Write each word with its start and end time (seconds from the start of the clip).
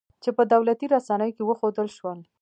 چې 0.23 0.29
په 0.37 0.43
دولتي 0.53 0.85
رسنیو 0.93 1.35
کې 1.35 1.43
وښودل 1.45 1.87
شول 1.97 2.19